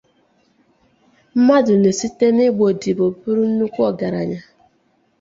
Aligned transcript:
mmadụ 1.37 1.73
na-esite 1.81 2.25
n’ịgba 2.31 2.63
odibo 2.71 3.05
buru 3.21 3.43
nnukwu 3.49 3.79
ọgaranya. 3.89 4.39